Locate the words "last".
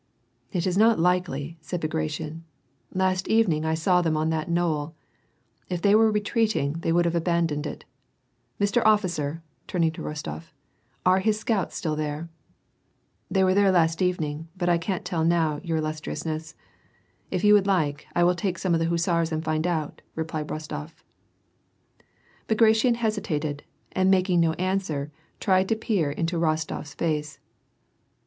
2.91-3.27, 13.69-14.01